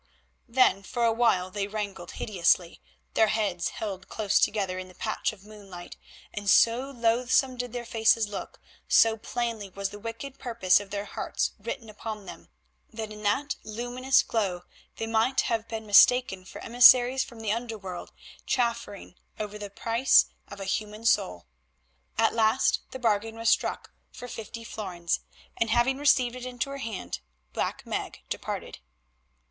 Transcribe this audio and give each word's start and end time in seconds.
Then 0.47 0.81
for 0.81 1.03
a 1.05 1.13
while 1.13 1.51
they 1.51 1.67
wrangled 1.67 2.13
hideously, 2.13 2.81
their 3.13 3.27
heads 3.27 3.69
held 3.69 4.07
close 4.09 4.39
together 4.39 4.79
in 4.79 4.87
the 4.87 4.95
patch 4.95 5.31
of 5.31 5.45
moonlight, 5.45 5.95
and 6.33 6.49
so 6.49 6.89
loathsome 6.89 7.55
did 7.55 7.71
their 7.71 7.85
faces 7.85 8.27
look, 8.27 8.59
so 8.87 9.15
plainly 9.15 9.69
was 9.69 9.89
the 9.91 9.99
wicked 9.99 10.39
purpose 10.39 10.79
of 10.79 10.89
their 10.89 11.05
hearts 11.05 11.51
written 11.59 11.87
upon 11.87 12.25
them, 12.25 12.49
that 12.91 13.11
in 13.13 13.21
that 13.21 13.53
faint 13.53 13.57
luminous 13.63 14.23
glow 14.23 14.63
they 14.95 15.05
might 15.05 15.41
have 15.41 15.67
been 15.67 15.85
mistaken 15.85 16.45
for 16.45 16.63
emissaries 16.63 17.23
from 17.23 17.41
the 17.41 17.51
under 17.51 17.77
world 17.77 18.11
chaffering 18.47 19.13
over 19.39 19.59
the 19.59 19.69
price 19.69 20.25
of 20.47 20.59
a 20.59 20.65
human 20.65 21.05
soul. 21.05 21.45
At 22.17 22.33
last 22.33 22.79
the 22.89 22.97
bargain 22.97 23.35
was 23.35 23.51
struck 23.51 23.91
for 24.11 24.27
fifty 24.27 24.63
florins, 24.63 25.19
and 25.57 25.69
having 25.69 25.99
received 25.99 26.35
it 26.35 26.45
into 26.47 26.71
her 26.71 26.79
hand 26.79 27.19
Black 27.53 27.85
Meg 27.85 28.23
departed. 28.31 28.79